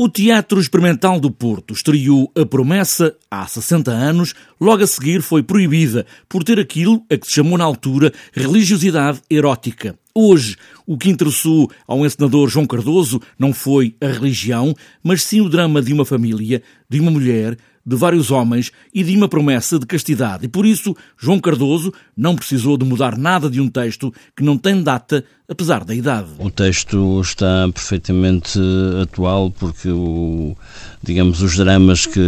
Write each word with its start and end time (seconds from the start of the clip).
O 0.00 0.08
Teatro 0.08 0.60
Experimental 0.60 1.18
do 1.18 1.28
Porto 1.28 1.74
estreou 1.74 2.30
A 2.40 2.46
Promessa 2.46 3.16
há 3.28 3.44
60 3.44 3.90
anos, 3.90 4.32
logo 4.60 4.84
a 4.84 4.86
seguir 4.86 5.22
foi 5.22 5.42
proibida 5.42 6.06
por 6.28 6.44
ter 6.44 6.60
aquilo 6.60 7.04
a 7.10 7.16
que 7.16 7.26
se 7.26 7.32
chamou 7.32 7.58
na 7.58 7.64
altura 7.64 8.12
religiosidade 8.32 9.20
erótica. 9.28 9.98
Hoje, 10.14 10.56
o 10.86 10.96
que 10.96 11.10
interessou 11.10 11.68
ao 11.84 12.06
encenador 12.06 12.48
João 12.48 12.64
Cardoso 12.64 13.20
não 13.36 13.52
foi 13.52 13.96
a 14.00 14.06
religião, 14.06 14.72
mas 15.02 15.24
sim 15.24 15.40
o 15.40 15.48
drama 15.48 15.82
de 15.82 15.92
uma 15.92 16.04
família, 16.04 16.62
de 16.88 17.00
uma 17.00 17.10
mulher, 17.10 17.58
de 17.84 17.96
vários 17.96 18.30
homens 18.30 18.70
e 18.94 19.02
de 19.02 19.16
uma 19.16 19.28
promessa 19.28 19.78
de 19.78 19.86
castidade. 19.86 20.44
E 20.44 20.48
por 20.48 20.66
isso, 20.66 20.94
João 21.16 21.40
Cardoso 21.40 21.92
não 22.16 22.36
precisou 22.36 22.76
de 22.76 22.84
mudar 22.84 23.16
nada 23.16 23.48
de 23.50 23.60
um 23.60 23.68
texto 23.68 24.12
que 24.36 24.44
não 24.44 24.58
tem 24.58 24.80
data, 24.80 25.24
apesar 25.48 25.82
da 25.82 25.94
idade. 25.94 26.28
O 26.38 26.50
texto 26.50 27.20
está 27.22 27.68
perfeitamente 27.72 28.60
atual 29.02 29.50
porque 29.50 29.88
o, 29.88 30.54
digamos, 31.02 31.40
os 31.40 31.56
dramas 31.56 32.04
que, 32.04 32.20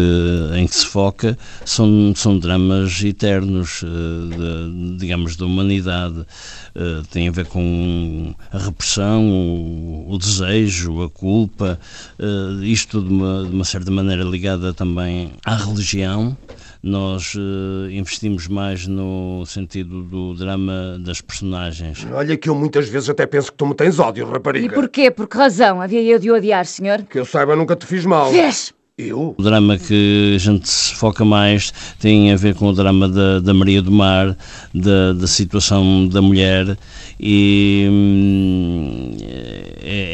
em 0.56 0.66
que 0.66 0.74
se 0.74 0.87
foca 0.87 1.37
são, 1.64 2.14
são 2.16 2.38
dramas 2.38 3.05
eternos, 3.05 3.83
eh, 3.84 4.37
de, 4.37 4.97
digamos, 4.97 5.37
da 5.37 5.45
humanidade. 5.45 6.25
Uh, 6.73 7.02
tem 7.11 7.28
a 7.28 7.33
ver 7.33 7.47
com 7.47 8.33
a 8.52 8.59
repressão, 8.59 9.28
o, 9.28 10.06
o 10.09 10.16
desejo, 10.16 11.02
a 11.02 11.11
culpa, 11.11 11.78
uh, 12.16 12.62
isto 12.62 13.02
de 13.02 13.09
uma, 13.09 13.45
de 13.45 13.52
uma 13.52 13.64
certa 13.64 13.91
maneira 13.91 14.23
ligada 14.23 14.73
também 14.73 15.33
à 15.45 15.56
religião 15.56 16.37
nós 16.83 17.34
uh, 17.34 17.91
investimos 17.91 18.48
mais 18.48 18.87
no 18.87 19.45
sentido 19.47 20.02
do 20.02 20.34
drama 20.34 20.98
das 21.01 21.20
personagens. 21.20 22.06
Olha 22.12 22.37
que 22.37 22.48
eu 22.48 22.55
muitas 22.55 22.89
vezes 22.89 23.09
até 23.11 23.27
penso 23.27 23.53
que 23.53 23.59
tu 23.59 23.66
me 23.66 23.75
tens 23.75 23.98
ódio, 23.98 24.27
rapariga. 24.27 24.66
E 24.66 24.70
porquê? 24.70 25.11
Por 25.11 25.29
que 25.29 25.37
razão 25.37 25.80
havia 25.80 26.03
eu 26.03 26.19
de 26.19 26.30
odiar, 26.30 26.65
senhor? 26.65 27.03
Que 27.03 27.19
eu 27.19 27.25
saiba, 27.25 27.55
nunca 27.55 27.77
te 27.77 27.87
fiz 27.87 28.05
mal. 28.05 28.30
Vês? 28.30 28.73
Eu? 28.98 29.34
O 29.39 29.43
drama 29.43 29.79
que 29.79 30.34
a 30.34 30.39
gente 30.39 30.69
se 30.69 30.95
foca 30.95 31.25
mais 31.25 31.72
tem 31.98 32.33
a 32.33 32.37
ver 32.37 32.55
com 32.55 32.67
o 32.67 32.72
drama 32.75 33.09
da, 33.09 33.41
da 33.41 33.55
Maria 33.55 33.81
do 33.81 33.91
Mar, 33.91 34.37
da, 34.75 35.15
da 35.15 35.27
situação 35.27 36.06
da 36.06 36.20
mulher 36.20 36.77
e 37.19 37.89
hum, 37.91 39.17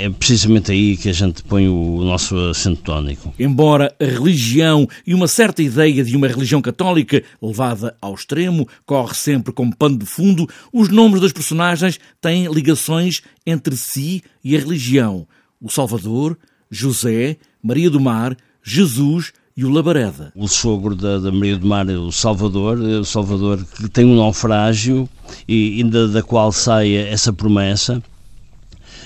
é, 0.07 0.09
é, 0.09 0.11
precisamente 0.11 0.73
aí 0.73 0.97
que 0.97 1.09
a 1.09 1.13
gente 1.13 1.43
põe 1.43 1.69
o 1.69 2.03
nosso 2.05 2.37
acento 2.37 2.83
tónico. 2.83 3.35
Embora 3.39 3.95
a 4.01 4.05
religião 4.05 4.89
e 5.07 5.15
uma 5.15 5.29
certa 5.29 5.63
ideia 5.63 6.05
de 6.05 6.17
uma 6.17 6.29
religião 6.29 6.63
católica 6.63 7.23
levada 7.43 7.97
ao 8.01 8.15
extremo 8.15 8.69
corre 8.85 9.15
sempre 9.15 9.53
como 9.53 9.75
pano 9.75 9.99
de 9.99 10.07
fundo, 10.07 10.49
os 10.73 10.89
nomes 10.89 11.21
das 11.21 11.33
personagens 11.33 11.99
têm 12.21 12.47
ligações 12.47 13.23
entre 13.47 13.77
si 13.77 14.23
e 14.43 14.57
a 14.57 14.61
religião. 14.61 15.27
O 15.61 15.71
Salvador, 15.71 16.39
José, 16.71 17.37
Maria 17.63 17.91
do 17.91 18.01
Mar, 18.01 18.37
Jesus 18.63 19.33
e 19.57 19.65
o 19.65 19.71
Labareda. 19.71 20.33
O 20.37 20.47
sogro 20.47 20.95
da, 20.95 21.19
da 21.19 21.33
Maria 21.33 21.57
do 21.57 21.67
Mar, 21.67 21.87
o 21.89 22.13
Salvador, 22.13 22.79
o 22.79 23.05
Salvador 23.05 23.65
que 23.65 23.89
tem 23.89 24.05
um 24.05 24.17
naufrágio 24.17 25.09
e 25.49 25.81
ainda 25.81 26.07
da 26.09 26.23
qual 26.23 26.53
sai 26.53 26.95
essa 26.95 27.33
promessa. 27.33 28.03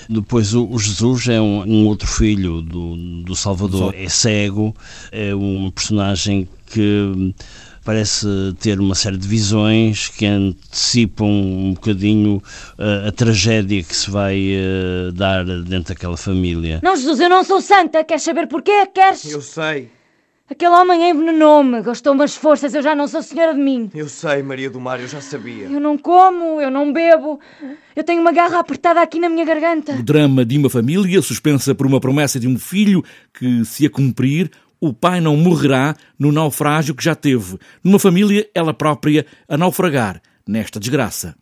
Depois 0.09 0.53
o, 0.53 0.77
Jesus 0.77 1.27
é 1.27 1.39
um, 1.39 1.63
um, 1.63 1.87
outro 1.87 2.07
filho 2.07 2.61
do, 2.61 2.95
do 3.23 3.35
Salvador, 3.35 3.93
é 3.95 4.09
cego, 4.09 4.75
é 5.11 5.33
um 5.35 5.69
personagem 5.71 6.47
que 6.65 7.33
parece 7.83 8.27
ter 8.59 8.79
uma 8.79 8.95
série 8.95 9.17
de 9.17 9.27
visões 9.27 10.07
que 10.07 10.25
antecipam 10.25 11.25
um 11.25 11.73
bocadinho 11.73 12.41
uh, 12.77 13.07
a 13.07 13.11
tragédia 13.11 13.81
que 13.83 13.95
se 13.95 14.09
vai 14.09 14.51
uh, 14.55 15.11
dar 15.11 15.43
dentro 15.43 15.93
daquela 15.93 16.17
família. 16.17 16.79
Não, 16.83 16.95
Jesus, 16.95 17.19
eu 17.19 17.29
não 17.29 17.43
sou 17.43 17.61
santa. 17.61 18.03
Queres 18.03 18.23
saber 18.23 18.47
porquê? 18.47 18.85
Queres? 18.87 19.25
Eu 19.25 19.41
sei. 19.41 19.89
Aquele 20.51 20.75
homem 20.75 21.09
envenenou-me, 21.09 21.81
gastou-me 21.81 22.21
as 22.25 22.35
forças, 22.35 22.73
eu 22.73 22.81
já 22.81 22.93
não 22.93 23.07
sou 23.07 23.23
senhora 23.23 23.53
de 23.53 23.59
mim. 23.61 23.89
Eu 23.95 24.09
sei, 24.09 24.43
Maria 24.43 24.69
do 24.69 24.81
Mar, 24.81 24.99
eu 24.99 25.07
já 25.07 25.21
sabia. 25.21 25.67
Eu 25.67 25.79
não 25.79 25.97
como, 25.97 26.59
eu 26.59 26.69
não 26.69 26.91
bebo, 26.91 27.39
eu 27.95 28.03
tenho 28.03 28.19
uma 28.19 28.33
garra 28.33 28.59
apertada 28.59 29.01
aqui 29.01 29.17
na 29.17 29.29
minha 29.29 29.45
garganta. 29.45 29.93
O 29.93 30.03
drama 30.03 30.43
de 30.43 30.57
uma 30.57 30.69
família 30.69 31.21
suspensa 31.21 31.73
por 31.73 31.87
uma 31.87 32.01
promessa 32.01 32.37
de 32.37 32.49
um 32.49 32.59
filho 32.59 33.01
que, 33.33 33.63
se 33.63 33.85
a 33.85 33.89
cumprir, 33.89 34.51
o 34.81 34.91
pai 34.91 35.21
não 35.21 35.37
morrerá 35.37 35.95
no 36.19 36.33
naufrágio 36.33 36.93
que 36.93 37.03
já 37.05 37.15
teve, 37.15 37.57
numa 37.81 37.97
família 37.97 38.45
ela 38.53 38.73
própria 38.73 39.25
a 39.47 39.55
naufragar 39.55 40.21
nesta 40.45 40.81
desgraça. 40.81 41.29